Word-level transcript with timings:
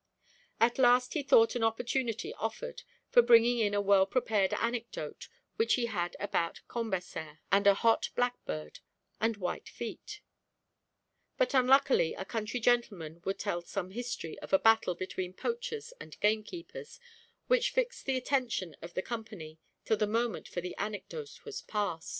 At 0.59 0.79
last 0.79 1.13
he 1.13 1.21
thought 1.21 1.53
an 1.55 1.63
opportunity 1.63 2.33
offered 2.33 2.81
for 3.11 3.21
bringing 3.21 3.59
in 3.59 3.75
a 3.75 3.81
well 3.81 4.07
prepared 4.07 4.51
anecdote 4.55 5.27
which 5.57 5.75
he 5.75 5.85
had 5.85 6.15
about 6.19 6.61
Cambaçeres, 6.67 7.37
and 7.51 7.67
a 7.67 7.75
hot 7.75 8.09
blackbird 8.15 8.79
and 9.19 9.37
white 9.37 9.69
feet, 9.69 10.21
but 11.37 11.53
unluckily 11.53 12.15
a 12.15 12.25
country 12.25 12.59
gentleman 12.59 13.21
would 13.25 13.37
tell 13.37 13.61
some 13.61 13.91
history 13.91 14.39
of 14.39 14.51
a 14.51 14.57
battle 14.57 14.95
between 14.95 15.33
poachers 15.33 15.93
and 16.01 16.19
gamekeepers, 16.19 16.99
which 17.45 17.69
fixed 17.69 18.07
the 18.07 18.17
attention 18.17 18.75
of 18.81 18.95
the 18.95 19.03
company 19.03 19.59
till 19.85 19.97
the 19.97 20.07
moment 20.07 20.47
for 20.47 20.61
the 20.61 20.75
anecdote 20.77 21.45
was 21.45 21.61
past. 21.61 22.09